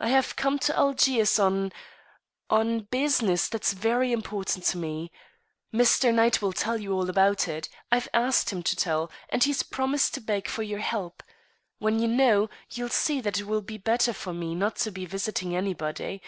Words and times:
"I 0.00 0.08
have 0.08 0.34
come 0.34 0.58
to 0.60 0.74
Algiers 0.74 1.38
on 1.38 1.72
on 2.48 2.84
business 2.90 3.50
that's 3.50 3.74
very 3.74 4.10
important 4.10 4.64
to 4.68 4.78
me. 4.78 5.12
Mr. 5.74 6.10
Knight 6.14 6.40
will 6.40 6.54
tell 6.54 6.78
you 6.80 6.94
all 6.94 7.10
about 7.10 7.46
it. 7.48 7.68
I've 7.90 8.08
asked 8.14 8.48
him 8.48 8.62
to 8.62 8.74
tell, 8.74 9.10
and 9.28 9.44
he's 9.44 9.62
promised 9.62 10.14
to 10.14 10.22
beg 10.22 10.48
for 10.48 10.62
your 10.62 10.78
help. 10.80 11.22
When 11.80 11.98
you 11.98 12.08
know, 12.08 12.48
you'll 12.72 12.88
see 12.88 13.20
that 13.20 13.40
it 13.40 13.44
will 13.46 13.60
be 13.60 13.76
better 13.76 14.14
for 14.14 14.32
me 14.32 14.54
not 14.54 14.76
to 14.76 14.90
be 14.90 15.04
visiting 15.04 15.54
anybody. 15.54 16.22